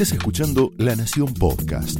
Estás 0.00 0.16
escuchando 0.16 0.70
La 0.78 0.94
Nación 0.94 1.34
Podcast. 1.34 1.98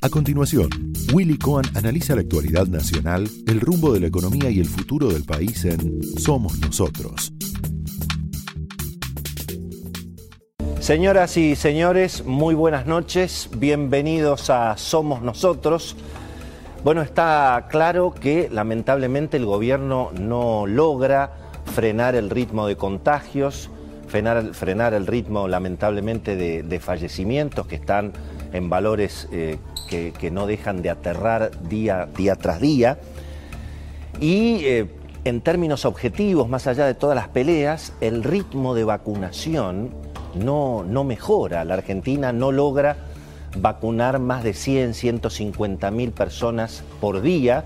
A 0.00 0.08
continuación, 0.08 0.70
Willy 1.12 1.36
Cohen 1.36 1.66
analiza 1.74 2.14
la 2.14 2.22
actualidad 2.22 2.68
nacional, 2.68 3.28
el 3.46 3.60
rumbo 3.60 3.92
de 3.92 4.00
la 4.00 4.06
economía 4.06 4.48
y 4.48 4.60
el 4.60 4.66
futuro 4.66 5.08
del 5.08 5.24
país 5.24 5.66
en 5.66 6.02
Somos 6.18 6.58
Nosotros. 6.58 7.34
Señoras 10.80 11.36
y 11.36 11.54
señores, 11.54 12.24
muy 12.24 12.54
buenas 12.54 12.86
noches, 12.86 13.50
bienvenidos 13.54 14.48
a 14.48 14.74
Somos 14.78 15.20
Nosotros. 15.20 15.96
Bueno, 16.82 17.02
está 17.02 17.66
claro 17.68 18.14
que 18.18 18.48
lamentablemente 18.50 19.36
el 19.36 19.44
gobierno 19.44 20.12
no 20.18 20.66
logra 20.66 21.50
frenar 21.74 22.14
el 22.14 22.30
ritmo 22.30 22.66
de 22.66 22.76
contagios, 22.76 23.68
frenar, 24.10 24.94
el 24.94 25.06
ritmo 25.06 25.48
lamentablemente 25.48 26.36
de, 26.36 26.80
fallecimientos 26.80 27.66
que 27.66 27.76
están 27.76 28.12
en 28.52 28.68
valores 28.68 29.28
eh, 29.32 29.58
que, 29.88 30.30
no 30.30 30.46
dejan 30.46 30.82
de 30.82 30.90
aterrar 30.90 31.50
día, 31.68 32.08
día 32.16 32.34
tras 32.34 32.60
día. 32.60 32.98
Y 34.20 34.64
eh, 34.64 34.86
en 35.24 35.40
términos 35.40 35.84
objetivos, 35.84 36.48
más 36.48 36.66
allá 36.66 36.86
de 36.86 36.94
todas 36.94 37.14
las 37.14 37.28
peleas, 37.28 37.92
el 38.00 38.22
ritmo 38.24 38.74
de 38.74 38.84
vacunación 38.84 39.90
no, 40.34 40.84
no 40.84 41.04
mejora. 41.04 41.64
La 41.64 41.74
Argentina 41.74 42.32
no 42.32 42.52
logra 42.52 42.96
vacunar 43.56 44.18
más 44.18 44.44
de 44.44 44.54
100, 44.54 44.94
150 44.94 45.90
mil 45.90 46.12
personas 46.12 46.82
por 47.00 47.20
día. 47.22 47.64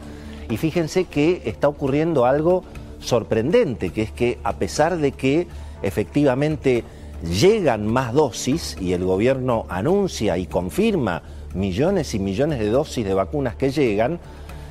Y 0.50 0.56
fíjense 0.56 1.04
que 1.04 1.42
está 1.46 1.68
ocurriendo 1.68 2.26
algo 2.26 2.64
sorprendente, 3.00 3.90
que 3.90 4.02
es 4.02 4.10
que 4.10 4.38
a 4.44 4.54
pesar 4.54 4.96
de 4.96 5.12
que 5.12 5.46
efectivamente 5.86 6.84
llegan 7.22 7.86
más 7.86 8.12
dosis 8.12 8.76
y 8.80 8.92
el 8.92 9.04
gobierno 9.04 9.66
anuncia 9.68 10.36
y 10.36 10.46
confirma 10.46 11.22
millones 11.54 12.14
y 12.14 12.18
millones 12.18 12.58
de 12.58 12.68
dosis 12.68 13.04
de 13.04 13.14
vacunas 13.14 13.56
que 13.56 13.70
llegan, 13.70 14.18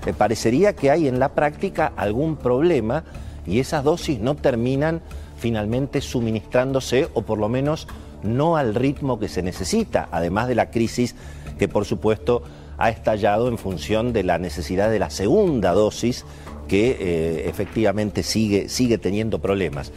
eh, 0.06 0.14
parecería 0.14 0.76
que 0.76 0.92
hay 0.92 1.08
en 1.08 1.20
la 1.20 1.30
práctica 1.30 1.94
algún 1.96 2.36
problema 2.36 3.04
y 3.48 3.60
esas 3.60 3.84
dosis 3.84 4.20
no 4.20 4.36
terminan 4.36 5.02
finalmente 5.38 6.02
suministrándose 6.02 7.10
o 7.14 7.24
por 7.24 7.40
lo 7.40 7.50
menos 7.50 7.88
no 8.24 8.56
al 8.56 8.76
ritmo 8.76 9.20
que 9.20 9.28
se 9.28 9.44
necesita, 9.44 10.08
además 10.12 10.48
de 10.48 10.56
la 10.56 10.72
crisis 10.72 11.16
que 11.58 11.68
por 11.68 11.86
supuesto 11.86 12.44
ha 12.78 12.90
estallado 12.90 13.48
en 13.48 13.58
función 13.58 14.14
de 14.14 14.24
la 14.24 14.38
necesidad 14.38 14.90
de 14.90 15.00
la 15.00 15.10
segunda 15.10 15.74
dosis 15.74 16.26
que 16.68 16.98
eh, 17.00 17.50
efectivamente 17.50 18.24
sigue, 18.24 18.70
sigue 18.70 18.98
teniendo 18.98 19.40
problemas. 19.40 19.92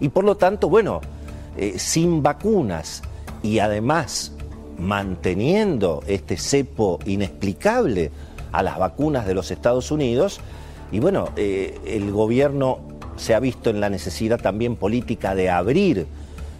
Y 0.00 0.08
por 0.08 0.24
lo 0.24 0.36
tanto, 0.36 0.68
bueno, 0.68 1.00
eh, 1.56 1.74
sin 1.78 2.22
vacunas 2.22 3.02
y 3.42 3.58
además 3.58 4.32
manteniendo 4.78 6.04
este 6.06 6.36
cepo 6.36 7.00
inexplicable 7.04 8.12
a 8.52 8.62
las 8.62 8.78
vacunas 8.78 9.26
de 9.26 9.34
los 9.34 9.50
Estados 9.50 9.90
Unidos, 9.90 10.40
y 10.92 11.00
bueno, 11.00 11.30
eh, 11.36 11.78
el 11.84 12.12
gobierno 12.12 12.78
se 13.16 13.34
ha 13.34 13.40
visto 13.40 13.70
en 13.70 13.80
la 13.80 13.90
necesidad 13.90 14.40
también 14.40 14.76
política 14.76 15.34
de 15.34 15.50
abrir 15.50 16.06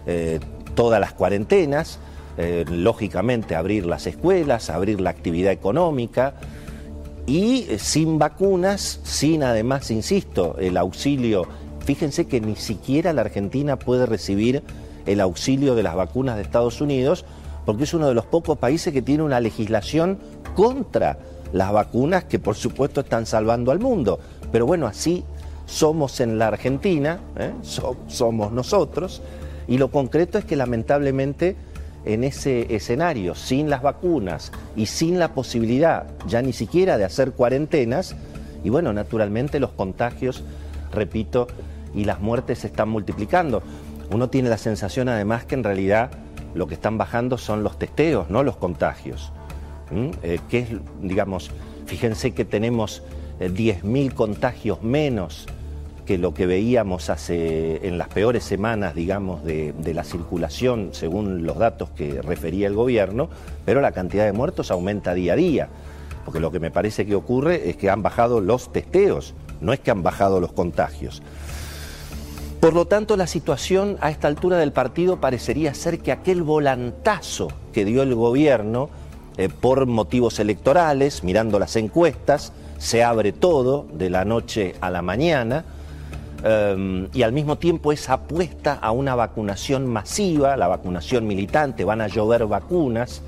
eh, 0.05 0.39
todas 0.75 0.99
las 0.99 1.13
cuarentenas, 1.13 1.99
lógicamente 2.69 3.53
abrir 3.53 3.85
las 3.85 4.07
escuelas, 4.07 4.69
abrir 4.69 5.01
la 5.01 5.09
actividad 5.09 5.51
económica, 5.51 6.35
y 7.27 7.67
sin 7.77 8.17
vacunas, 8.17 9.01
sin 9.03 9.43
además, 9.43 9.91
insisto, 9.91 10.55
el 10.57 10.77
auxilio 10.77 11.47
Fíjense 11.89 12.27
que 12.27 12.39
ni 12.39 12.55
siquiera 12.55 13.13
la 13.13 13.21
Argentina 13.21 13.79
puede 13.79 14.05
recibir 14.05 14.61
el 15.07 15.19
auxilio 15.19 15.73
de 15.73 15.81
las 15.81 15.95
vacunas 15.95 16.35
de 16.35 16.43
Estados 16.43 16.81
Unidos 16.81 17.25
porque 17.65 17.85
es 17.85 17.95
uno 17.95 18.07
de 18.07 18.13
los 18.13 18.27
pocos 18.27 18.59
países 18.59 18.93
que 18.93 19.01
tiene 19.01 19.23
una 19.23 19.39
legislación 19.39 20.19
contra 20.55 21.17
las 21.51 21.71
vacunas 21.71 22.25
que 22.25 22.37
por 22.37 22.53
supuesto 22.53 23.01
están 23.01 23.25
salvando 23.25 23.71
al 23.71 23.79
mundo. 23.79 24.19
Pero 24.51 24.67
bueno, 24.67 24.85
así 24.85 25.23
somos 25.65 26.19
en 26.19 26.37
la 26.37 26.49
Argentina, 26.49 27.21
¿eh? 27.35 27.53
somos 28.07 28.51
nosotros, 28.51 29.23
y 29.67 29.79
lo 29.79 29.89
concreto 29.89 30.37
es 30.37 30.45
que 30.45 30.55
lamentablemente 30.55 31.55
en 32.05 32.23
ese 32.23 32.75
escenario, 32.75 33.33
sin 33.33 33.67
las 33.67 33.81
vacunas 33.81 34.51
y 34.75 34.85
sin 34.85 35.17
la 35.17 35.33
posibilidad 35.33 36.05
ya 36.27 36.43
ni 36.43 36.53
siquiera 36.53 36.99
de 36.99 37.05
hacer 37.05 37.31
cuarentenas, 37.31 38.15
y 38.63 38.69
bueno, 38.69 38.93
naturalmente 38.93 39.59
los 39.59 39.71
contagios, 39.71 40.43
repito, 40.93 41.47
y 41.93 42.05
las 42.05 42.19
muertes 42.19 42.59
se 42.59 42.67
están 42.67 42.89
multiplicando. 42.89 43.61
Uno 44.11 44.29
tiene 44.29 44.49
la 44.49 44.57
sensación 44.57 45.09
además 45.09 45.45
que 45.45 45.55
en 45.55 45.63
realidad 45.63 46.11
lo 46.53 46.67
que 46.67 46.73
están 46.73 46.97
bajando 46.97 47.37
son 47.37 47.63
los 47.63 47.77
testeos, 47.77 48.29
no 48.29 48.43
los 48.43 48.57
contagios. 48.57 49.31
Eh, 50.23 50.39
que 50.49 50.59
es, 50.59 50.69
digamos, 51.01 51.51
fíjense 51.85 52.31
que 52.31 52.45
tenemos 52.45 53.03
10.000 53.39 54.07
eh, 54.07 54.11
contagios 54.11 54.83
menos 54.83 55.47
que 56.09 56.17
lo 56.17 56.33
que 56.33 56.47
veíamos 56.47 57.11
hace 57.11 57.87
en 57.87 57.99
las 57.99 58.07
peores 58.07 58.43
semanas, 58.43 58.95
digamos, 58.95 59.43
de, 59.43 59.75
la 59.93 60.03
circulación, 60.03 60.89
según 60.91 61.45
los 61.45 61.59
datos 61.59 61.91
que 61.91 62.23
refería 62.23 62.65
el 62.65 62.73
gobierno, 62.73 63.29
pero 63.63 63.79
la 63.79 63.91
cantidad 63.91 64.25
de 64.25 64.31
muertos 64.31 64.71
aumenta 64.71 65.13
día 65.13 65.33
a 65.33 65.35
día. 65.35 65.69
Porque 66.25 66.39
lo 66.39 66.49
que 66.49 66.59
me 66.59 66.71
parece 66.71 67.05
que 67.05 67.13
ocurre 67.13 67.69
es 67.69 67.77
que 67.77 67.91
han 67.91 68.01
bajado 68.01 68.41
los 68.41 68.73
testeos, 68.73 69.35
no 69.61 69.71
es 69.71 69.81
que 69.81 69.91
han 69.91 70.01
bajado 70.01 70.39
los 70.39 70.51
contagios. 70.51 71.21
Por 72.59 72.73
lo 72.73 72.85
tanto, 72.85 73.15
la 73.15 73.25
situación 73.25 73.97
a 74.01 74.11
esta 74.11 74.27
altura 74.27 74.57
del 74.57 74.73
partido 74.73 75.21
parecería 75.21 75.73
ser 75.73 75.99
que 75.99 76.11
aquel 76.11 76.43
volantazo 76.43 77.47
que 77.71 77.85
dio 77.85 78.03
el 78.03 78.13
gobierno 78.15 78.89
eh, 79.37 79.47
por 79.47 79.85
motivos 79.85 80.39
electorales, 80.39 81.23
mirando 81.23 81.57
las 81.57 81.77
encuestas, 81.77 82.51
se 82.77 83.01
abre 83.01 83.31
todo 83.31 83.87
de 83.93 84.09
la 84.09 84.25
noche 84.25 84.75
a 84.81 84.89
la 84.89 85.01
mañana, 85.01 85.63
em, 86.43 87.07
y 87.13 87.21
al 87.23 87.31
mismo 87.31 87.57
tiempo 87.57 87.93
esa 87.93 88.13
apuesta 88.13 88.73
a 88.73 88.91
una 88.91 89.15
vacunación 89.15 89.87
masiva, 89.87 90.57
la 90.57 90.67
vacunación 90.67 91.25
militante, 91.27 91.85
van 91.85 92.01
a 92.01 92.07
llover 92.07 92.45
vacunas, 92.45 93.21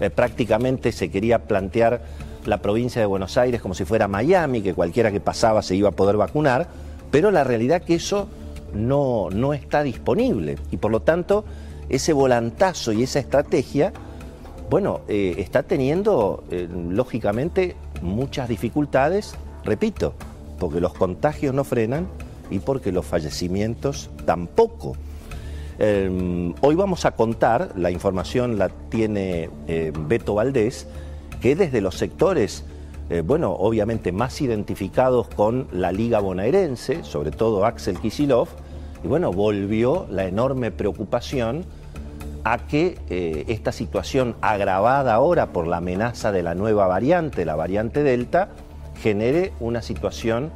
eh, 0.00 0.10
prácticamente 0.10 0.90
se 0.90 1.12
quería 1.12 1.44
plantear 1.44 2.02
la 2.44 2.58
provincia 2.58 3.00
de 3.00 3.06
Buenos 3.06 3.38
Aires 3.38 3.62
como 3.62 3.74
si 3.74 3.84
fuera 3.84 4.08
Miami, 4.08 4.62
que 4.62 4.74
cualquiera 4.74 5.12
que 5.12 5.20
pasaba 5.20 5.62
se 5.62 5.76
iba 5.76 5.90
a 5.90 5.92
poder 5.92 6.16
vacunar, 6.16 6.66
pero 7.12 7.30
la 7.30 7.44
realidad 7.44 7.82
que 7.82 7.94
eso 7.94 8.28
no, 8.74 9.28
no 9.30 9.54
está 9.54 9.82
disponible 9.82 10.56
y 10.70 10.76
por 10.76 10.90
lo 10.90 11.00
tanto 11.00 11.44
ese 11.88 12.12
volantazo 12.12 12.92
y 12.92 13.02
esa 13.02 13.18
estrategia, 13.18 13.92
bueno, 14.70 15.00
eh, 15.08 15.34
está 15.38 15.62
teniendo 15.62 16.44
eh, 16.50 16.68
lógicamente 16.90 17.76
muchas 18.02 18.48
dificultades, 18.48 19.34
repito, 19.64 20.14
porque 20.58 20.80
los 20.80 20.94
contagios 20.94 21.54
no 21.54 21.64
frenan 21.64 22.06
y 22.50 22.58
porque 22.58 22.92
los 22.92 23.04
fallecimientos 23.04 24.10
tampoco. 24.24 24.96
Em, 25.78 26.54
hoy 26.60 26.74
vamos 26.74 27.04
a 27.04 27.12
contar, 27.12 27.72
la 27.76 27.90
información 27.90 28.58
la 28.58 28.68
tiene 28.68 29.50
eh, 29.66 29.92
Beto 30.06 30.34
Valdés, 30.34 30.86
que 31.40 31.56
desde 31.56 31.80
los 31.80 31.96
sectores 31.96 32.64
bueno, 33.26 33.52
obviamente 33.52 34.12
más 34.12 34.40
identificados 34.40 35.28
con 35.28 35.68
la 35.72 35.92
Liga 35.92 36.20
Bonaerense, 36.20 37.04
sobre 37.04 37.32
todo 37.32 37.66
Axel 37.66 37.98
Kisilov, 38.00 38.48
y 39.04 39.06
bueno, 39.06 39.32
volvió 39.32 40.06
la 40.10 40.24
enorme 40.24 40.70
preocupación 40.70 41.64
a 42.42 42.66
que 42.66 42.98
eh, 43.10 43.44
esta 43.48 43.70
situación 43.70 44.34
agravada 44.40 45.14
ahora 45.14 45.52
por 45.52 45.66
la 45.66 45.76
amenaza 45.78 46.32
de 46.32 46.42
la 46.42 46.54
nueva 46.54 46.86
variante, 46.86 47.44
la 47.44 47.54
variante 47.54 48.02
Delta, 48.02 48.48
genere 49.00 49.52
una 49.60 49.82
situación 49.82 50.50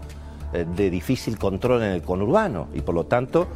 eh, 0.52 0.64
de 0.76 0.90
difícil 0.90 1.38
control 1.38 1.82
en 1.82 1.92
el 1.92 2.02
conurbano. 2.02 2.68
Y 2.74 2.80
por 2.80 2.94
lo 2.94 3.04
tanto, 3.04 3.46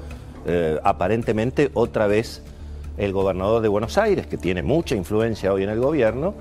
aparentemente 0.82 1.70
otra 1.72 2.08
vez 2.08 2.42
el 2.96 3.12
gobernador 3.12 3.62
de 3.62 3.68
Buenos 3.68 3.96
Aires, 3.96 4.26
que 4.26 4.36
tiene 4.36 4.62
mucha 4.62 4.96
influencia 4.96 5.52
hoy 5.52 5.62
en 5.62 5.70
el 5.70 5.78
gobierno, 5.78 6.34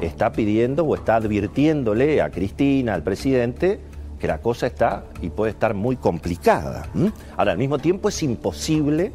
está 0.00 0.32
pidiendo 0.32 0.84
o 0.84 0.94
está 0.94 1.16
advirtiéndole 1.16 2.20
a 2.20 2.30
Cristina, 2.30 2.94
al 2.94 3.02
presidente, 3.02 3.80
que 4.18 4.26
la 4.26 4.38
cosa 4.38 4.66
está 4.66 5.04
y 5.20 5.30
puede 5.30 5.52
estar 5.52 5.74
muy 5.74 5.96
complicada. 5.96 6.88
Ahora, 7.36 7.52
al 7.52 7.58
mismo 7.58 7.78
tiempo 7.78 8.08
es 8.08 8.22
imposible 8.22 9.12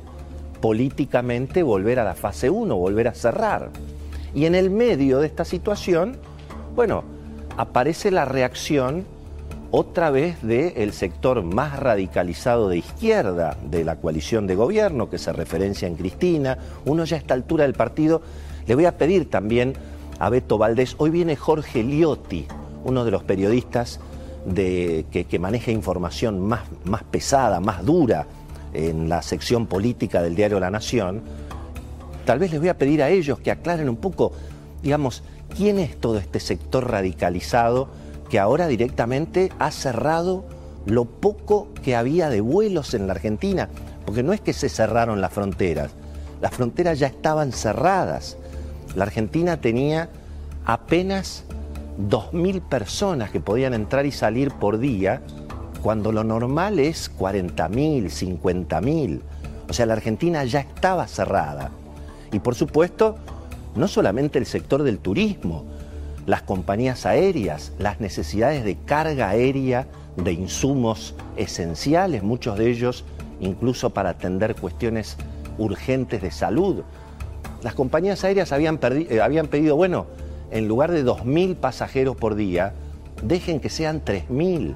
políticamente 0.61 1.63
volver 1.63 1.99
a 1.99 2.03
la 2.03 2.13
fase 2.13 2.49
1, 2.49 2.75
volver 2.75 3.07
a 3.07 3.13
cerrar. 3.13 3.69
Y 4.33 4.45
en 4.45 4.55
el 4.55 4.69
medio 4.69 5.19
de 5.19 5.27
esta 5.27 5.43
situación, 5.43 6.17
bueno, 6.75 7.03
aparece 7.57 8.11
la 8.11 8.25
reacción 8.25 9.05
otra 9.71 10.11
vez 10.11 10.41
del 10.41 10.91
sector 10.93 11.43
más 11.43 11.79
radicalizado 11.79 12.69
de 12.69 12.77
izquierda 12.77 13.57
de 13.63 13.83
la 13.83 13.95
coalición 13.95 14.45
de 14.45 14.55
gobierno, 14.55 15.09
que 15.09 15.17
se 15.17 15.33
referencia 15.33 15.87
en 15.87 15.95
Cristina. 15.95 16.57
Uno 16.85 17.05
ya 17.05 17.15
a 17.15 17.19
esta 17.19 17.33
altura 17.33 17.63
del 17.63 17.73
partido 17.73 18.21
le 18.67 18.75
voy 18.75 18.85
a 18.85 18.97
pedir 18.97 19.29
también 19.29 19.73
a 20.19 20.29
Beto 20.29 20.57
Valdés. 20.57 20.95
Hoy 20.97 21.09
viene 21.09 21.35
Jorge 21.35 21.83
Liotti, 21.83 22.47
uno 22.83 23.05
de 23.05 23.11
los 23.11 23.23
periodistas 23.23 23.99
de, 24.45 25.05
que, 25.11 25.39
maneja 25.39 25.71
información 25.71 26.39
más, 26.39 26.61
más 26.83 27.03
pesada, 27.03 27.59
más 27.59 27.85
dura 27.85 28.27
en 28.73 29.09
la 29.09 29.21
sección 29.21 29.67
política 29.67 30.21
del 30.21 30.35
diario 30.35 30.59
La 30.59 30.71
Nación. 30.71 31.21
tal 32.25 32.39
vez 32.39 32.51
les 32.51 32.59
voy 32.59 32.69
a 32.69 32.77
pedir 32.77 33.03
a 33.03 33.09
ellos 33.09 33.39
que 33.39 33.51
aclaren 33.51 33.89
un 33.89 33.97
poco, 33.97 34.31
digamos, 34.81 35.23
quién 35.55 35.79
es 35.79 35.99
todo 35.99 36.17
este 36.17 36.39
sector 36.39 36.89
radicalizado 36.89 37.89
que 38.29 38.39
ahora 38.39 38.67
directamente 38.67 39.51
ha 39.59 39.71
cerrado 39.71 40.45
lo 40.85 41.05
poco 41.05 41.67
que 41.83 41.95
había 41.95 42.29
de 42.29 42.41
vuelos 42.41 42.93
en 42.93 43.07
la 43.07 43.13
Argentina, 43.13 43.69
porque 44.05 44.23
no 44.23 44.33
es 44.33 44.41
que 44.41 44.53
se 44.53 44.69
cerraron 44.69 45.21
las 45.21 45.33
fronteras, 45.33 45.91
las 46.41 46.51
fronteras 46.53 46.97
ya 46.97 47.07
estaban 47.07 47.51
cerradas. 47.51 48.37
La 48.95 49.03
Argentina 49.03 49.61
tenía 49.61 50.09
apenas 50.65 51.43
2.000 51.99 52.61
personas 52.61 53.31
que 53.31 53.39
podían 53.39 53.73
entrar 53.73 54.05
y 54.05 54.11
salir 54.11 54.51
por 54.51 54.79
día, 54.79 55.21
cuando 55.81 56.11
lo 56.11 56.23
normal 56.23 56.79
es 56.79 57.11
40.000, 57.17 58.05
50.000. 58.41 59.21
O 59.69 59.73
sea, 59.73 59.85
la 59.85 59.93
Argentina 59.93 60.43
ya 60.43 60.59
estaba 60.59 61.07
cerrada. 61.07 61.71
Y 62.31 62.39
por 62.39 62.55
supuesto, 62.55 63.17
no 63.75 63.87
solamente 63.87 64.39
el 64.39 64.45
sector 64.45 64.83
del 64.83 64.99
turismo, 64.99 65.65
las 66.25 66.43
compañías 66.43 67.05
aéreas, 67.05 67.73
las 67.79 67.99
necesidades 67.99 68.63
de 68.63 68.75
carga 68.75 69.29
aérea 69.29 69.87
de 70.17 70.33
insumos 70.33 71.15
esenciales, 71.35 72.21
muchos 72.21 72.57
de 72.57 72.69
ellos 72.69 73.05
incluso 73.39 73.89
para 73.89 74.11
atender 74.11 74.55
cuestiones 74.55 75.17
urgentes 75.57 76.21
de 76.21 76.31
salud. 76.31 76.83
Las 77.63 77.73
compañías 77.73 78.23
aéreas 78.23 78.51
habían, 78.51 78.79
eh, 78.83 79.19
habían 79.21 79.47
pedido, 79.47 79.75
bueno, 79.75 80.05
en 80.51 80.67
lugar 80.67 80.91
de 80.91 81.03
2.000 81.05 81.55
pasajeros 81.55 82.15
por 82.15 82.35
día, 82.35 82.73
dejen 83.23 83.59
que 83.59 83.69
sean 83.69 84.03
3.000. 84.03 84.75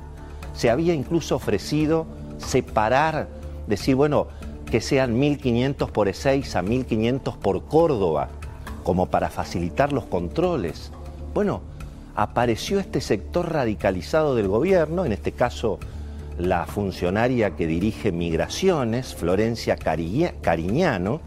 Se 0.54 0.70
había 0.70 0.94
incluso 0.94 1.36
ofrecido 1.36 2.06
separar, 2.38 3.28
decir, 3.68 3.96
bueno, 3.96 4.28
que 4.70 4.82
sean 4.82 5.20
1.500 5.20 5.92
por 5.92 6.08
E6 6.08 6.56
a 6.56 6.64
1.500 6.64 7.38
por 7.38 7.66
Córdoba, 7.66 8.30
como 8.84 9.08
para 9.08 9.30
facilitar 9.30 9.94
los 9.94 10.06
controles. 10.06 10.92
Bueno, 11.34 11.62
apareció 12.16 12.80
este 12.80 13.02
sector 13.02 13.52
radicalizado 13.52 14.36
del 14.36 14.48
gobierno, 14.48 15.06
en 15.06 15.12
este 15.12 15.32
caso 15.32 15.80
la 16.38 16.66
funcionaria 16.66 17.52
que 17.52 17.68
dirige 17.68 18.12
migraciones, 18.12 19.16
Florencia 19.16 19.78
Cariñano. 19.78 21.22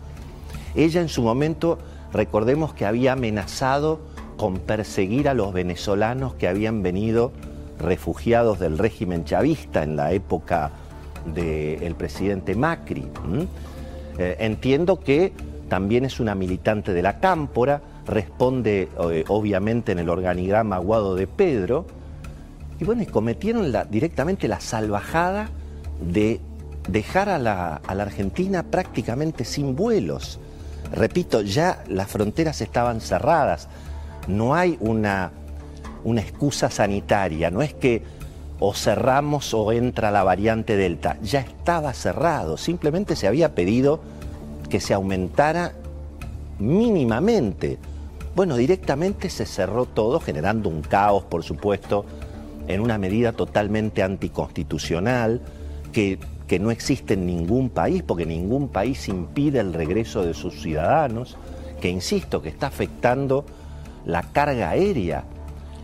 Ella 0.74 1.00
en 1.00 1.08
su 1.08 1.22
momento, 1.22 1.78
recordemos 2.12 2.74
que 2.74 2.86
había 2.86 3.12
amenazado 3.12 4.00
con 4.38 4.58
perseguir 4.61 5.29
a 5.29 5.35
los 5.35 5.52
venezolanos 5.52 6.32
que 6.35 6.49
habían 6.49 6.82
venido 6.82 7.32
refugiados 7.79 8.58
del 8.58 8.79
régimen 8.79 9.25
chavista 9.25 9.82
en 9.82 9.96
la 9.96 10.12
época 10.12 10.70
del 11.35 11.94
presidente 11.96 12.55
Macri. 12.55 13.06
Eh, 14.17 14.37
entiendo 14.38 15.00
que 15.00 15.32
también 15.69 16.05
es 16.05 16.20
una 16.20 16.35
militante 16.35 16.94
de 16.94 17.02
la 17.02 17.20
Cámpora, 17.20 17.82
responde 18.06 18.88
eh, 19.11 19.25
obviamente 19.29 19.93
en 19.93 19.99
el 19.99 20.08
organigrama 20.08 20.76
Aguado 20.76 21.14
de 21.14 21.26
Pedro, 21.26 21.85
y 22.81 22.85
bueno, 22.85 23.05
cometieron 23.11 23.75
directamente 23.90 24.46
la 24.46 24.61
salvajada 24.61 25.50
de 26.00 26.40
dejar 26.88 27.29
a 27.29 27.38
la 27.38 27.81
Argentina 27.88 28.62
prácticamente 28.62 29.44
sin 29.44 29.75
vuelos. 29.75 30.38
Repito, 30.93 31.43
ya 31.43 31.82
las 31.88 32.08
fronteras 32.08 32.61
estaban 32.61 33.00
cerradas, 33.00 33.69
no 34.28 34.54
hay 34.54 34.76
una, 34.80 35.32
una 36.04 36.20
excusa 36.20 36.70
sanitaria, 36.70 37.50
no 37.50 37.62
es 37.62 37.75
que 37.75 38.02
o 38.60 38.75
cerramos 38.75 39.54
o 39.54 39.72
entra 39.72 40.10
la 40.10 40.25
variante 40.25 40.76
Delta. 40.76 41.16
Ya 41.22 41.40
estaba 41.40 41.92
cerrado, 41.92 42.56
simplemente 42.56 43.16
se 43.16 43.26
había 43.26 43.54
pedido 43.54 44.00
que 44.69 44.80
se 44.80 44.94
aumentara 44.94 45.72
mínimamente. 46.58 47.78
Bueno, 48.34 48.56
directamente 48.56 49.30
se 49.30 49.46
cerró 49.46 49.86
todo, 49.86 50.20
generando 50.20 50.69
un 50.69 50.82
caos, 50.82 51.25
por 51.25 51.42
supuesto, 51.42 52.04
en 52.66 52.80
una 52.80 52.98
medida 52.98 53.32
totalmente 53.32 54.02
anticonstitucional, 54.02 55.40
que, 55.92 56.19
que 56.46 56.58
no 56.58 56.70
existe 56.70 57.14
en 57.14 57.26
ningún 57.26 57.70
país, 57.70 58.02
porque 58.02 58.26
ningún 58.26 58.69
país 58.69 59.08
impide 59.08 59.60
el 59.60 59.72
regreso 59.72 60.22
de 60.22 60.34
sus 60.34 60.60
ciudadanos, 60.60 61.36
que 61.80 61.88
insisto, 61.88 62.42
que 62.42 62.48
está 62.48 62.66
afectando 62.66 63.44
la 64.08 64.22
carga 64.22 64.70
aérea 64.70 65.25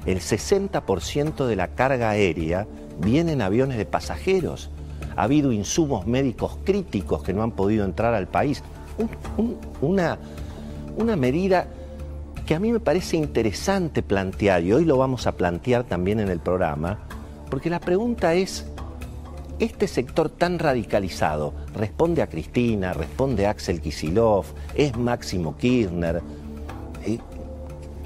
el 0.06 0.20
60% 0.20 1.46
de 1.46 1.56
la 1.56 1.68
carga 1.68 2.10
aérea 2.10 2.66
viene 2.98 3.32
en 3.32 3.42
aviones 3.42 3.78
de 3.78 3.86
pasajeros. 3.86 4.70
Ha 5.16 5.22
habido 5.22 5.52
insumos 5.52 6.06
médicos 6.06 6.58
críticos 6.64 7.22
que 7.22 7.32
no 7.32 7.42
han 7.42 7.52
podido 7.52 7.84
entrar 7.84 8.14
al 8.14 8.26
país. 8.26 8.62
una, 9.80 10.18
una 10.96 11.16
medida 11.16 11.68
que 12.46 12.54
a 12.54 12.60
mí 12.60 12.72
me 12.72 12.80
parece 12.80 13.16
interesante 13.16 14.02
plantear, 14.02 14.62
y 14.62 14.72
hoy 14.72 14.84
lo 14.84 14.98
vamos 14.98 15.26
a 15.26 15.32
plantear 15.32 15.84
también 15.84 16.20
en 16.20 16.28
el 16.28 16.40
programa, 16.40 16.98
porque 17.48 17.70
la 17.70 17.80
pregunta 17.80 18.34
es, 18.34 18.66
¿este 19.58 19.88
sector 19.88 20.28
tan 20.28 20.58
radicalizado 20.58 21.54
responde 21.74 22.20
a 22.20 22.26
Cristina, 22.26 22.92
responde 22.92 23.46
a 23.46 23.50
Axel 23.50 23.80
Kisilov, 23.80 24.44
es 24.74 24.94
Máximo 24.98 25.56
Kirchner? 25.56 26.20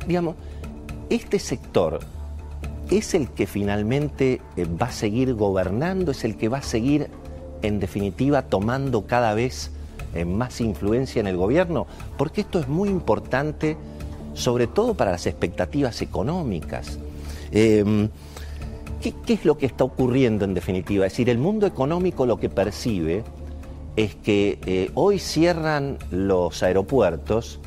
Digamos, 0.09 0.35
este 1.11 1.39
sector 1.39 2.01
es 2.91 3.15
el 3.15 3.29
que 3.29 3.47
finalmente 3.47 4.41
eh, 4.57 4.65
va 4.65 4.87
a 4.87 4.93
seguir 4.93 5.35
gobernando, 5.35 6.13
es 6.13 6.25
el 6.25 6.37
que 6.37 6.49
va 6.49 6.59
a 6.59 6.63
seguir, 6.63 7.09
en 7.63 7.79
definitiva, 7.79 8.43
tomando 8.43 9.07
cada 9.07 9.35
vez 9.35 9.71
eh, 10.15 10.25
más 10.25 10.61
influencia 10.63 11.21
en 11.21 11.27
el 11.27 11.37
gobierno, 11.37 11.87
porque 12.17 12.41
esto 12.41 12.59
es 12.59 12.69
muy 12.69 12.89
importante, 12.89 13.77
sobre 14.33 14.67
todo 14.67 14.95
para 14.95 15.11
las 15.11 15.27
expectativas 15.27 16.01
económicas. 16.01 16.99
Em, 17.53 18.09
¿qué, 19.03 19.35
es 19.35 19.45
lo 19.45 19.59
que 19.59 19.67
está 19.67 19.85
ocurriendo 19.85 20.47
en 20.47 20.55
definitiva? 20.55 21.05
Es 21.05 21.13
decir, 21.13 21.29
el 21.29 21.39
mundo 21.39 21.67
económico 21.67 22.25
lo 22.25 22.41
que 22.41 22.49
percibe 22.49 23.25
es 23.97 24.15
que 24.15 24.59
eh, 24.65 24.91
hoy 24.95 25.19
cierran 25.19 25.99
los 26.11 26.63
aeropuertos, 26.63 27.61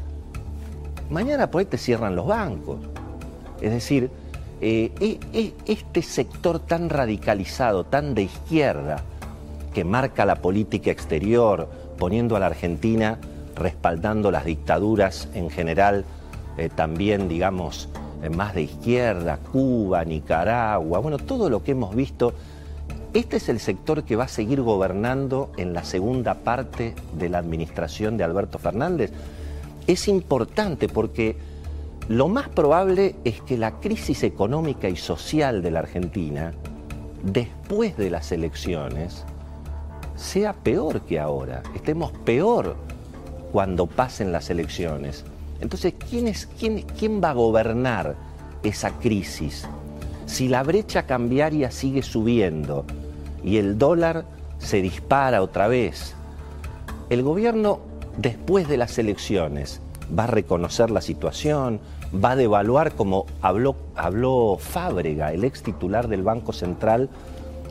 mañana 1.12 1.52
por 1.52 1.60
ahí 1.60 1.66
te 1.66 1.78
cierran 1.78 2.16
los 2.16 2.26
bancos. 2.26 2.80
Es 3.62 3.72
decir, 3.72 4.10
eh, 4.62 4.92
e, 5.00 5.20
e, 5.34 5.54
este 5.66 6.02
sector 6.02 6.60
tan 6.60 6.90
radicalizado, 6.90 7.84
tan 7.84 8.16
de 8.16 8.24
izquierda, 8.24 9.04
que 9.74 9.84
marca 9.84 10.26
la 10.26 10.36
política 10.36 10.92
exterior, 10.92 11.70
poniendo 11.98 12.36
a 12.36 12.40
la 12.40 12.48
Argentina, 12.48 13.20
respaldando 13.56 14.32
las 14.32 14.46
dictaduras 14.46 15.30
en 15.34 15.50
general, 15.50 16.06
eh, 16.58 16.70
también, 16.74 17.30
digamos, 17.30 17.90
eh, 18.24 18.30
más 18.30 18.54
de 18.54 18.64
izquierda, 18.64 19.38
Cuba, 19.52 20.04
Nicaragua, 20.04 21.00
bueno, 21.00 21.18
todo 21.18 21.50
lo 21.50 21.64
que 21.64 21.72
hemos 21.72 21.96
visto, 21.96 22.34
este 23.14 23.38
es 23.38 23.50
el 23.50 23.60
sector 23.60 24.04
que 24.04 24.16
va 24.16 24.26
a 24.26 24.30
seguir 24.30 24.62
gobernando 24.62 25.52
en 25.58 25.74
la 25.74 25.84
segunda 25.84 26.36
parte 26.36 26.96
de 27.14 27.30
la 27.30 27.40
administración 27.40 28.18
de 28.18 28.24
Alberto 28.24 28.58
Fernández. 28.58 29.12
Es 29.88 30.08
importante 30.08 30.88
porque 30.88 31.38
lo 32.08 32.28
más 32.28 32.50
probable 32.50 33.16
es 33.24 33.42
que 33.42 33.58
la 33.58 33.80
crisis 33.80 34.24
económica 34.24 34.90
y 34.90 34.96
social 34.96 35.62
de 35.62 35.72
la 35.72 35.80
Argentina, 35.80 36.54
después 37.24 37.98
de 37.98 38.10
las 38.10 38.32
elecciones, 38.32 39.24
sea 40.16 40.54
peor 40.54 41.02
que 41.02 41.20
ahora. 41.20 41.64
Estemos 41.76 42.12
peor 42.12 42.76
cuando 43.52 43.88
pasen 43.88 44.32
las 44.32 44.50
elecciones. 44.50 45.24
Entonces, 45.60 45.94
¿quién, 46.10 46.34
quién, 46.60 46.82
quién 46.98 47.22
va 47.24 47.32
a 47.32 47.34
gobernar 47.34 48.16
esa 48.64 48.92
crisis? 49.00 49.68
Si 50.26 50.48
la 50.48 50.64
brecha 50.64 51.06
cambiaria 51.06 51.72
sigue 51.72 52.04
subiendo 52.04 52.86
y 53.44 53.58
el 53.58 53.78
dólar 53.78 54.26
se 54.58 54.82
dispara 54.82 55.42
otra 55.42 55.68
vez, 55.68 56.16
el 57.10 57.24
gobierno 57.24 57.91
después 58.18 58.68
de 58.68 58.78
las 58.78 58.98
elecciones 58.98 59.82
va 60.18 60.26
a 60.26 60.28
reconocer 60.28 60.92
la 60.92 61.02
situación, 61.02 61.80
va 62.14 62.32
a 62.32 62.36
devaluar 62.36 62.94
como 62.94 63.26
habló, 63.42 63.76
habló 63.96 64.58
Fábrega, 64.60 65.32
el 65.32 65.44
ex 65.44 65.64
titular 65.64 66.08
del 66.08 66.24
Banco 66.24 66.54
Central 66.54 67.10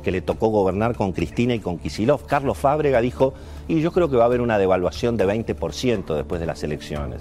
que 0.03 0.11
le 0.11 0.23
tocó 0.23 0.49
gobernar 0.49 0.97
con 0.97 1.13
Cristina 1.13 1.55
y 1.55 1.61
con 1.61 1.79
Kisilov. 1.79 2.25
Carlos 2.27 2.57
Fábrega 2.57 3.01
dijo, 3.01 3.35
y 3.69 3.81
yo 3.81 3.93
creo 3.93 4.09
que 4.09 4.17
va 4.17 4.25
a 4.25 4.27
haber 4.27 4.41
una 4.41 4.59
devaluación 4.59 5.17
de 5.17 5.27
20% 5.27 6.15
después 6.15 6.41
de 6.41 6.47
las 6.47 6.63
elecciones. 6.63 7.21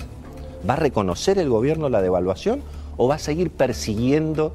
¿Va 0.67 0.73
a 0.73 0.77
reconocer 0.77 1.37
el 1.39 1.49
gobierno 1.49 1.89
la 1.89 2.01
devaluación 2.01 2.61
o 2.97 3.07
va 3.07 3.15
a 3.15 3.19
seguir 3.19 3.51
persiguiendo 3.51 4.53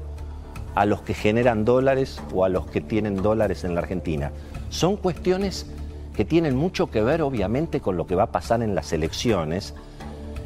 a 0.73 0.85
los 0.85 1.01
que 1.01 1.13
generan 1.13 1.65
dólares 1.65 2.19
o 2.33 2.43
a 2.45 2.49
los 2.49 2.67
que 2.67 2.81
tienen 2.81 3.21
dólares 3.21 3.63
en 3.63 3.75
la 3.75 3.81
Argentina? 3.81 4.31
Son 4.69 4.97
cuestiones 4.97 5.67
que 6.15 6.25
tienen 6.25 6.55
mucho 6.55 6.89
que 6.89 7.01
ver 7.01 7.21
obviamente 7.21 7.81
con 7.81 7.97
lo 7.97 8.07
que 8.07 8.15
va 8.15 8.23
a 8.23 8.31
pasar 8.31 8.63
en 8.63 8.75
las 8.75 8.93
elecciones 8.93 9.73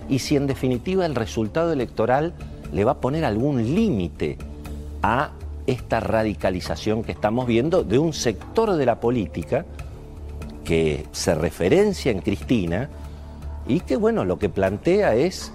y 0.09 0.19
si 0.19 0.35
en 0.35 0.47
definitiva 0.47 1.05
el 1.05 1.15
resultado 1.15 1.71
electoral 1.71 2.33
le 2.71 2.83
va 2.83 2.93
a 2.93 2.97
poner 2.99 3.23
algún 3.23 3.75
límite 3.75 4.38
a 5.03 5.31
esta 5.67 5.99
radicalización 5.99 7.03
que 7.03 7.11
estamos 7.11 7.45
viendo 7.45 7.83
de 7.83 7.99
un 7.99 8.13
sector 8.13 8.73
de 8.73 8.85
la 8.85 8.99
política 8.99 9.65
que 10.63 11.05
se 11.11 11.35
referencia 11.35 12.11
en 12.11 12.19
Cristina 12.19 12.89
y 13.67 13.81
que 13.81 13.95
bueno, 13.95 14.25
lo 14.25 14.39
que 14.39 14.49
plantea 14.49 15.15
es 15.15 15.53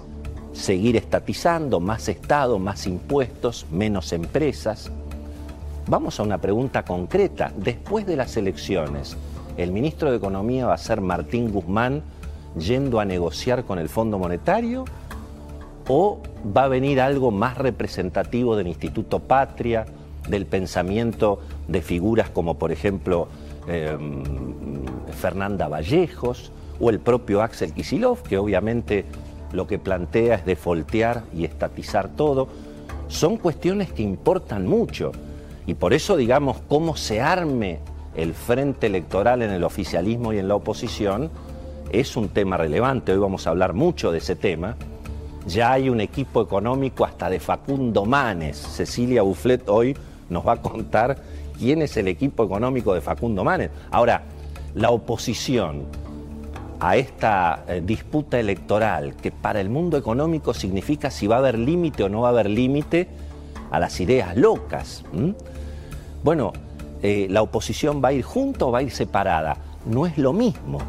seguir 0.53 0.95
estatizando, 0.95 1.81
más 1.81 2.07
Estado, 2.07 2.59
más 2.59 2.87
impuestos, 2.87 3.65
menos 3.71 4.13
empresas. 4.13 4.89
Vamos 5.87 6.19
a 6.19 6.23
una 6.23 6.37
pregunta 6.37 6.83
concreta. 6.83 7.51
Después 7.57 8.05
de 8.05 8.15
las 8.15 8.37
elecciones, 8.37 9.17
¿el 9.57 9.71
ministro 9.71 10.11
de 10.11 10.17
Economía 10.17 10.65
va 10.67 10.73
a 10.73 10.77
ser 10.77 11.01
Martín 11.01 11.51
Guzmán 11.51 12.01
yendo 12.57 12.99
a 12.99 13.05
negociar 13.05 13.63
con 13.63 13.79
el 13.79 13.89
Fondo 13.89 14.17
Monetario? 14.17 14.85
¿O 15.87 16.19
va 16.55 16.63
a 16.63 16.67
venir 16.67 16.99
algo 16.99 17.31
más 17.31 17.57
representativo 17.57 18.55
del 18.55 18.67
Instituto 18.67 19.19
Patria, 19.19 19.85
del 20.27 20.45
pensamiento 20.45 21.39
de 21.67 21.81
figuras 21.81 22.29
como 22.29 22.55
por 22.55 22.71
ejemplo 22.71 23.27
em, 23.67 24.23
Fernanda 25.11 25.67
Vallejos 25.67 26.51
o 26.79 26.89
el 26.89 26.99
propio 26.99 27.41
Axel 27.41 27.73
Kisilov, 27.73 28.23
que 28.23 28.37
obviamente 28.37 29.05
lo 29.51 29.67
que 29.67 29.77
plantea 29.77 30.35
es 30.35 30.45
defoltear 30.45 31.23
y 31.33 31.45
estatizar 31.45 32.09
todo? 32.09 32.47
Son 33.07 33.37
cuestiones 33.37 33.91
que 33.91 34.01
importan 34.01 34.65
mucho 34.65 35.11
y 35.67 35.75
por 35.75 35.93
eso 35.93 36.17
digamos 36.17 36.57
cómo 36.67 36.95
se 36.95 37.21
arme 37.21 37.79
el 38.15 38.33
frente 38.33 38.87
electoral 38.87 39.41
en 39.41 39.51
el 39.51 39.63
oficialismo 39.63 40.33
y 40.33 40.39
en 40.39 40.47
la 40.47 40.55
oposición 40.55 41.29
es 41.91 42.15
un 42.15 42.29
tema 42.29 42.57
relevante. 42.57 43.11
Hoy 43.11 43.19
vamos 43.19 43.47
a 43.47 43.51
hablar 43.51 43.73
mucho 43.73 44.11
de 44.11 44.17
ese 44.19 44.35
tema 44.35 44.75
ya 45.45 45.73
hay 45.73 45.89
un 45.89 46.01
equipo 46.01 46.41
económico 46.41 47.05
hasta 47.05 47.29
de 47.29 47.39
Facundo 47.39 48.05
Manes. 48.05 48.57
Cecilia 48.57 49.21
Bufflet 49.21 49.69
hoy 49.69 49.95
nos 50.29 50.45
va 50.45 50.53
a 50.53 50.57
contar 50.57 51.17
quién 51.57 51.81
es 51.81 51.95
el 51.97 52.07
equipo 52.07 52.43
económico 52.43 52.93
de 52.93 53.01
Facundo 53.01 53.43
Manes. 53.43 53.69
Ahora, 53.91 54.23
la 54.73 54.89
oposición 54.89 55.83
a 56.79 56.97
esta 56.97 57.63
eh, 57.67 57.81
disputa 57.85 58.39
electoral, 58.39 59.15
que 59.15 59.31
para 59.31 59.61
el 59.61 59.69
mundo 59.69 59.97
económico 59.97 60.53
significa 60.53 61.11
si 61.11 61.27
va 61.27 61.35
a 61.35 61.39
haber 61.39 61.59
límite 61.59 62.03
o 62.03 62.09
no 62.09 62.21
va 62.21 62.29
a 62.29 62.31
haber 62.31 62.49
límite 62.49 63.07
a 63.71 63.79
las 63.79 63.99
ideas 63.99 64.35
locas. 64.35 65.03
Bueno, 66.23 66.53
eh, 67.05 67.27
la 67.29 67.41
oposición 67.41 68.01
va 68.03 68.09
a 68.09 68.13
ir 68.13 68.23
junto 68.23 68.67
o 68.67 68.71
va 68.71 68.79
a 68.79 68.83
ir 68.83 68.91
separada. 68.91 69.57
No 69.85 70.05
es 70.05 70.17
lo 70.17 70.33
mismo 70.33 70.79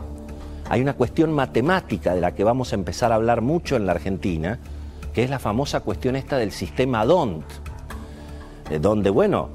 hay 0.69 0.81
una 0.81 0.95
cuestión 0.95 1.33
matemática 1.33 2.15
de 2.15 2.21
la 2.21 2.35
que 2.35 2.43
vamos 2.43 2.73
a 2.73 2.75
empezar 2.75 3.13
a 3.13 3.15
hablar 3.15 3.41
mucho 3.41 3.77
en 3.77 3.87
la 3.87 3.93
Argentina, 3.93 4.59
que 5.13 5.23
es 5.23 5.31
la 5.31 5.39
famosa 5.39 5.81
cuestión 5.81 6.17
esta 6.17 6.39
del 6.39 6.51
sistema 6.51 7.05
DONT, 7.05 7.45
eh, 8.71 8.79
donde, 8.81 9.11
bueno, 9.11 9.51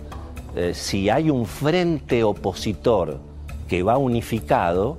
eh, 0.56 0.74
si 0.74 1.10
hay 1.10 1.30
un 1.30 1.46
frente 1.46 2.24
opositor 2.24 3.20
que 3.68 3.84
va 3.84 3.98
unificado, 3.98 4.98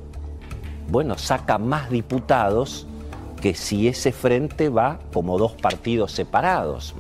bueno, 0.91 1.17
saca 1.17 1.57
más 1.57 1.91
diputados 1.91 2.87
que 3.41 3.55
si 3.55 3.89
ese 3.89 4.13
frente 4.13 4.69
va 4.69 4.99
como 5.13 5.39
dos 5.39 5.53
partidos 5.53 6.13
separados. 6.13 6.95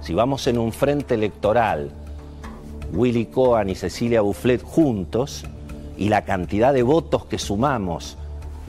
Si 0.00 0.14
vamos 0.14 0.46
en 0.48 0.58
un 0.58 0.72
frente 0.72 1.14
electoral, 1.14 1.92
Willy 2.92 3.26
Cohen 3.26 3.70
y 3.70 3.74
Cecilia 3.74 4.20
Bufflet 4.20 4.62
juntos, 4.62 5.44
y 5.96 6.08
la 6.08 6.22
cantidad 6.24 6.72
de 6.72 6.82
votos 6.82 7.24
que 7.26 7.38
sumamos 7.38 8.16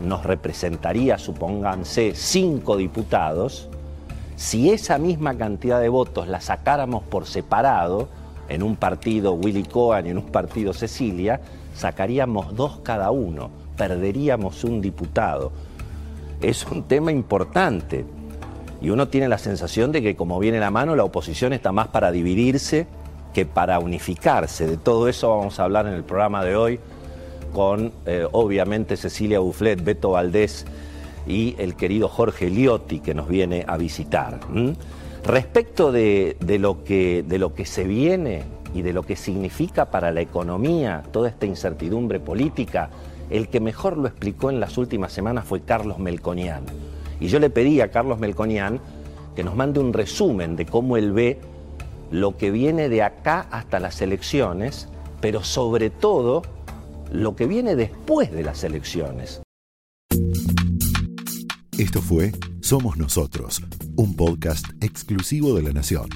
nos 0.03 0.23
representaría, 0.23 1.17
supónganse, 1.17 2.13
cinco 2.15 2.77
diputados, 2.77 3.69
si 4.35 4.71
esa 4.71 4.97
misma 4.97 5.37
cantidad 5.37 5.79
de 5.79 5.89
votos 5.89 6.27
la 6.27 6.41
sacáramos 6.41 7.03
por 7.03 7.25
separado, 7.25 8.09
en 8.49 8.61
un 8.61 8.75
partido 8.75 9.33
Willy 9.33 9.63
Cohen 9.63 10.07
y 10.07 10.09
en 10.09 10.17
un 10.17 10.25
partido 10.25 10.73
Cecilia, 10.73 11.39
sacaríamos 11.75 12.55
dos 12.55 12.79
cada 12.83 13.11
uno, 13.11 13.49
perderíamos 13.77 14.63
un 14.63 14.81
diputado. 14.81 15.51
Es 16.41 16.65
un 16.65 16.83
tema 16.83 17.11
importante 17.11 18.05
y 18.81 18.89
uno 18.89 19.07
tiene 19.07 19.29
la 19.29 19.37
sensación 19.37 19.91
de 19.91 20.01
que 20.01 20.15
como 20.15 20.39
viene 20.39 20.59
la 20.59 20.71
mano, 20.71 20.95
la 20.95 21.05
oposición 21.05 21.53
está 21.53 21.71
más 21.71 21.87
para 21.87 22.11
dividirse 22.11 22.85
que 23.33 23.45
para 23.45 23.79
unificarse. 23.79 24.67
De 24.67 24.77
todo 24.77 25.09
eso 25.09 25.29
vamos 25.29 25.59
a 25.59 25.63
hablar 25.63 25.87
en 25.87 25.93
el 25.93 26.03
programa 26.03 26.43
de 26.43 26.55
hoy 26.55 26.79
con 27.53 27.91
eh, 28.05 28.27
obviamente 28.31 28.97
Cecilia 28.97 29.39
Bufflet, 29.39 29.83
Beto 29.83 30.11
Valdés 30.11 30.65
y 31.27 31.55
el 31.57 31.75
querido 31.75 32.07
Jorge 32.07 32.49
Liotti 32.49 32.99
que 32.99 33.13
nos 33.13 33.27
viene 33.27 33.63
a 33.67 33.77
visitar. 33.77 34.39
Respecto 35.25 35.91
de, 35.91 36.35
lo 36.59 36.83
que, 36.83 37.23
de 37.25 37.37
lo 37.37 37.53
que 37.53 37.65
se 37.65 37.85
viene 37.85 38.43
y 38.73 38.81
de 38.81 38.91
lo 38.91 39.03
que 39.03 39.15
significa 39.15 39.85
para 39.85 40.11
la 40.11 40.21
economía 40.21 41.03
toda 41.11 41.29
esta 41.29 41.45
incertidumbre 41.45 42.19
política, 42.19 42.89
el 43.29 43.47
que 43.47 43.59
mejor 43.59 43.97
lo 43.97 44.07
explicó 44.07 44.49
en 44.49 44.59
las 44.59 44.77
últimas 44.77 45.13
semanas 45.13 45.45
fue 45.45 45.61
Carlos 45.61 45.97
Melconian. 45.97 46.63
Y 47.19 47.27
yo 47.27 47.39
le 47.39 47.49
pedí 47.49 47.79
a 47.79 47.89
Carlos 47.89 48.19
Melconian 48.19 48.81
que 49.35 49.43
nos 49.43 49.55
mande 49.55 49.79
un 49.79 49.93
resumen 49.93 50.55
de 50.55 50.65
cómo 50.65 50.97
él 50.97 51.13
ve 51.13 51.39
lo 52.13 52.37
que 52.37 52.49
viene 52.51 52.87
de 52.89 53.01
acá 53.01 53.47
hasta 53.49 53.79
las 53.79 54.03
elecciones, 54.03 54.87
pero 55.19 55.43
sobre 55.43 55.89
todo 55.89 56.43
lo 57.11 57.35
que 57.35 57.47
viene 57.47 57.75
después 57.75 58.31
de 58.31 58.43
las 58.43 58.63
elecciones. 58.63 59.41
Esto 61.75 62.03
fue 62.03 62.31
Somos 62.61 62.97
Nosotros, 62.97 63.63
un 63.95 64.15
podcast 64.15 64.67
exclusivo 64.81 65.55
de 65.55 65.63
La 65.63 65.71
Nación. 65.71 66.07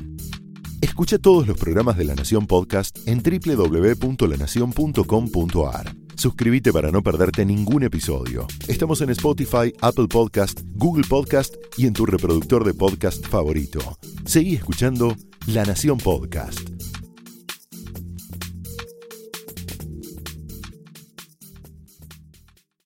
Escucha 0.81 1.17
todos 1.17 1.47
los 1.47 1.57
programas 1.57 1.97
de 1.97 2.05
La 2.05 2.13
Nación 2.13 2.45
Podcast 2.45 2.95
en 3.07 3.23
www.lanacion.com.ar. 3.23 5.95
Suscríbete 6.15 6.71
para 6.71 6.91
no 6.91 7.01
perderte 7.01 7.43
ningún 7.43 7.81
episodio. 7.81 8.45
Estamos 8.67 9.01
en 9.01 9.09
Spotify, 9.09 9.73
Apple 9.81 10.07
Podcast, 10.07 10.59
Google 10.75 11.05
Podcast 11.09 11.55
y 11.75 11.87
en 11.87 11.93
tu 11.93 12.05
reproductor 12.05 12.63
de 12.63 12.75
podcast 12.75 13.25
favorito. 13.25 13.97
Seguí 14.25 14.53
escuchando 14.53 15.15
La 15.47 15.63
Nación 15.63 15.97
Podcast. 15.97 16.76